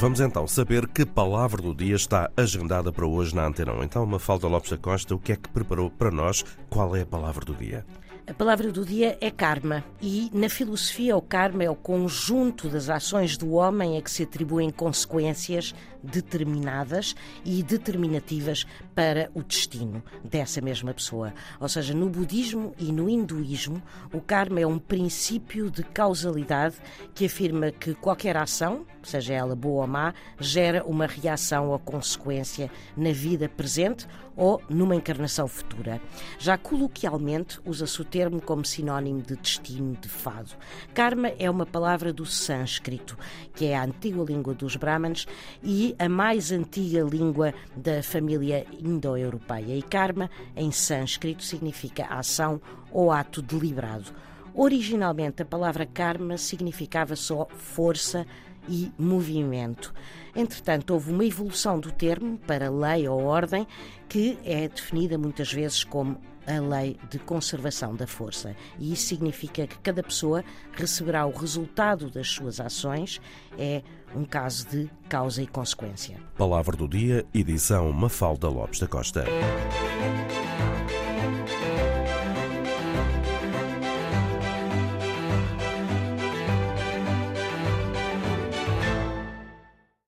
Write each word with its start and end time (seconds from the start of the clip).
Vamos 0.00 0.18
então 0.18 0.48
saber 0.48 0.88
que 0.88 1.04
palavra 1.04 1.60
do 1.60 1.74
dia 1.74 1.94
está 1.94 2.30
agendada 2.34 2.90
para 2.90 3.06
hoje 3.06 3.36
na 3.36 3.46
Antena 3.46 3.74
1. 3.74 3.84
Então, 3.84 4.06
Mafalda 4.06 4.48
Lopes 4.48 4.70
da 4.70 4.78
Costa, 4.78 5.14
o 5.14 5.18
que 5.18 5.32
é 5.32 5.36
que 5.36 5.50
preparou 5.50 5.90
para 5.90 6.10
nós? 6.10 6.42
Qual 6.70 6.96
é 6.96 7.02
a 7.02 7.06
palavra 7.06 7.44
do 7.44 7.54
dia? 7.54 7.84
A 8.26 8.34
palavra 8.34 8.70
do 8.70 8.84
dia 8.84 9.16
é 9.20 9.30
karma 9.30 9.82
e 10.00 10.30
na 10.32 10.48
filosofia 10.48 11.16
o 11.16 11.22
karma 11.22 11.64
é 11.64 11.70
o 11.70 11.74
conjunto 11.74 12.68
das 12.68 12.88
ações 12.88 13.36
do 13.36 13.52
homem 13.52 13.96
a 13.96 14.02
que 14.02 14.10
se 14.10 14.22
atribuem 14.22 14.70
consequências 14.70 15.74
determinadas 16.02 17.14
e 17.44 17.62
determinativas 17.62 18.66
para 18.94 19.30
o 19.34 19.42
destino 19.42 20.02
dessa 20.24 20.60
mesma 20.60 20.94
pessoa. 20.94 21.32
Ou 21.58 21.68
seja, 21.68 21.94
no 21.94 22.08
budismo 22.08 22.74
e 22.78 22.92
no 22.92 23.08
hinduísmo, 23.08 23.82
o 24.12 24.20
karma 24.20 24.60
é 24.60 24.66
um 24.66 24.78
princípio 24.78 25.70
de 25.70 25.82
causalidade 25.82 26.76
que 27.14 27.26
afirma 27.26 27.70
que 27.70 27.94
qualquer 27.94 28.36
ação, 28.36 28.86
seja 29.02 29.34
ela 29.34 29.56
boa 29.56 29.82
ou 29.82 29.86
má, 29.86 30.14
gera 30.38 30.84
uma 30.84 31.06
reação 31.06 31.68
ou 31.70 31.78
consequência 31.78 32.70
na 32.96 33.12
vida 33.12 33.48
presente 33.48 34.06
ou 34.36 34.62
numa 34.68 34.96
encarnação 34.96 35.46
futura. 35.46 36.00
Já 36.38 36.56
coloquialmente 36.56 37.60
usa-se 37.64 38.00
o 38.00 38.04
termo 38.10 38.40
como 38.42 38.64
sinónimo 38.64 39.22
de 39.22 39.36
destino, 39.36 39.96
de 40.00 40.08
fado. 40.08 40.50
Karma 40.92 41.28
é 41.38 41.48
uma 41.48 41.64
palavra 41.64 42.12
do 42.12 42.26
sânscrito, 42.26 43.16
que 43.54 43.66
é 43.66 43.76
a 43.76 43.84
antiga 43.84 44.22
língua 44.22 44.52
dos 44.52 44.76
brahmanes 44.76 45.26
e 45.62 45.94
a 45.98 46.08
mais 46.08 46.50
antiga 46.50 47.02
língua 47.02 47.54
da 47.76 48.02
família 48.02 48.66
indo-europeia. 48.78 49.76
E 49.76 49.82
karma, 49.82 50.28
em 50.56 50.70
sânscrito, 50.72 51.44
significa 51.44 52.06
ação 52.06 52.60
ou 52.90 53.12
ato 53.12 53.40
deliberado. 53.40 54.12
Originalmente, 54.52 55.42
a 55.42 55.46
palavra 55.46 55.86
karma 55.86 56.36
significava 56.36 57.14
só 57.14 57.46
força 57.56 58.26
e 58.68 58.92
movimento. 58.98 59.92
Entretanto, 60.34 60.92
houve 60.92 61.12
uma 61.12 61.24
evolução 61.24 61.78
do 61.78 61.90
termo 61.90 62.38
para 62.38 62.70
lei 62.70 63.08
ou 63.08 63.24
ordem, 63.24 63.66
que 64.08 64.38
é 64.44 64.68
definida 64.68 65.18
muitas 65.18 65.52
vezes 65.52 65.84
como 65.84 66.18
a 66.46 66.60
lei 66.60 66.96
de 67.08 67.18
conservação 67.18 67.94
da 67.94 68.06
força. 68.06 68.56
E 68.78 68.92
isso 68.92 69.06
significa 69.06 69.66
que 69.66 69.78
cada 69.78 70.02
pessoa 70.02 70.44
receberá 70.72 71.26
o 71.26 71.32
resultado 71.32 72.10
das 72.10 72.28
suas 72.28 72.60
ações, 72.60 73.20
é 73.58 73.82
um 74.14 74.24
caso 74.24 74.68
de 74.68 74.90
causa 75.08 75.42
e 75.42 75.46
consequência. 75.46 76.16
Palavra 76.36 76.76
do 76.76 76.88
dia, 76.88 77.24
edição 77.32 77.92
Mafalda 77.92 78.48
Lopes 78.48 78.80
da 78.80 78.88
Costa. 78.88 79.24